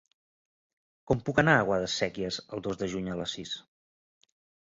Com 1.11 1.19
puc 1.27 1.41
anar 1.43 1.53
a 1.57 1.67
Guadasséquies 1.67 2.39
el 2.57 2.63
dos 2.69 2.79
de 2.81 2.87
juny 2.95 3.11
a 3.13 3.19
les 3.21 3.37
sis? 3.37 3.53